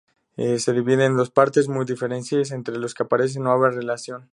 Se 0.35 0.73
divide 0.73 1.05
en 1.05 1.15
dos 1.15 1.29
partes 1.29 1.67
muy 1.67 1.85
diferenciadas 1.85 2.49
entre 2.49 2.75
las 2.79 2.95
que 2.95 3.05
parece 3.05 3.39
no 3.39 3.51
haber 3.51 3.75
relación. 3.75 4.29